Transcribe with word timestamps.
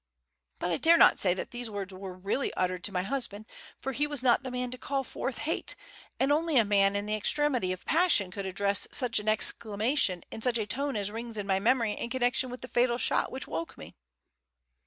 But 0.57 0.71
I 0.71 0.77
dare 0.77 0.97
not 0.97 1.19
say 1.19 1.35
that 1.35 1.51
these 1.51 1.69
words 1.69 1.93
were 1.93 2.17
really 2.17 2.51
uttered 2.55 2.83
to 2.85 2.91
my 2.91 3.03
husband, 3.03 3.45
for 3.79 3.91
he 3.91 4.07
was 4.07 4.23
not 4.23 4.41
the 4.41 4.49
man 4.49 4.71
to 4.71 4.77
call 4.79 5.03
forth 5.03 5.37
hate, 5.37 5.75
and 6.19 6.31
only 6.31 6.57
a 6.57 6.65
man 6.65 6.95
in 6.95 7.05
the 7.05 7.13
extremity 7.13 7.71
of 7.71 7.85
passion 7.85 8.31
could 8.31 8.47
address 8.47 8.87
such 8.91 9.19
an 9.19 9.29
exclamation 9.29 10.23
in 10.31 10.41
such 10.41 10.57
a 10.57 10.65
tone 10.65 10.95
as 10.95 11.11
rings 11.11 11.37
in 11.37 11.45
my 11.45 11.59
memory 11.59 11.91
in 11.91 12.09
connection 12.09 12.49
with 12.49 12.61
the 12.61 12.67
fatal 12.67 12.97
shot 12.97 13.31
which 13.31 13.45
woke 13.47 13.77
me." 13.77 13.93